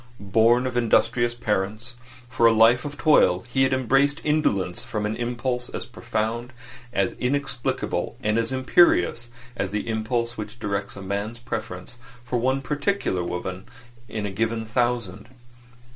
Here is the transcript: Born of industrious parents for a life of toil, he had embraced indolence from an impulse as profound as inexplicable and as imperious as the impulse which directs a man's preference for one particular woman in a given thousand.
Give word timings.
Born 0.33 0.65
of 0.65 0.75
industrious 0.75 1.35
parents 1.35 1.93
for 2.27 2.47
a 2.47 2.51
life 2.51 2.85
of 2.85 2.97
toil, 2.97 3.45
he 3.47 3.61
had 3.61 3.71
embraced 3.71 4.19
indolence 4.23 4.81
from 4.81 5.05
an 5.05 5.15
impulse 5.15 5.69
as 5.69 5.85
profound 5.85 6.53
as 6.91 7.11
inexplicable 7.19 8.17
and 8.23 8.39
as 8.39 8.51
imperious 8.51 9.29
as 9.55 9.69
the 9.69 9.87
impulse 9.87 10.39
which 10.39 10.57
directs 10.57 10.95
a 10.95 11.03
man's 11.03 11.37
preference 11.37 11.99
for 12.23 12.39
one 12.39 12.63
particular 12.63 13.23
woman 13.23 13.65
in 14.09 14.25
a 14.25 14.31
given 14.31 14.65
thousand. 14.65 15.27